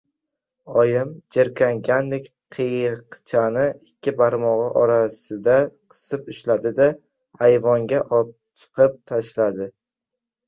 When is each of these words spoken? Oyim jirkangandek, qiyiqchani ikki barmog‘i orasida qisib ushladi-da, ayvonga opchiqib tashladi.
Oyim 0.83 1.09
jirkangandek, 1.33 2.23
qiyiqchani 2.55 3.65
ikki 3.89 4.13
barmog‘i 4.21 4.65
orasida 4.85 5.57
qisib 5.93 6.31
ushladi-da, 6.35 6.87
ayvonga 7.49 8.01
opchiqib 8.21 8.97
tashladi. 9.13 9.69